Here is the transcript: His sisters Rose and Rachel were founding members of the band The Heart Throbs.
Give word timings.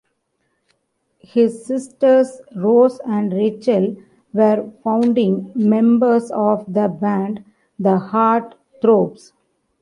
His 1.19 1.63
sisters 1.63 2.41
Rose 2.55 2.99
and 3.07 3.31
Rachel 3.31 3.97
were 4.33 4.71
founding 4.83 5.51
members 5.53 6.31
of 6.31 6.65
the 6.73 6.87
band 6.87 7.45
The 7.77 7.99
Heart 7.99 8.55
Throbs. 8.81 9.33